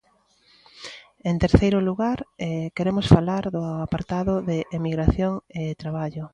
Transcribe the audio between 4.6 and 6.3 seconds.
emigración e traballo.